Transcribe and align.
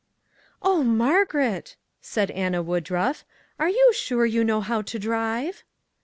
"O 0.63 0.81
Margaret," 0.83 1.75
said 2.01 2.31
Anna 2.31 2.63
Woodruff," 2.63 3.23
are 3.59 3.69
you 3.69 3.91
sure 3.93 4.25
you 4.25 4.43
know 4.43 4.59
how 4.61 4.81
to 4.81 4.97
drive? 4.97 5.63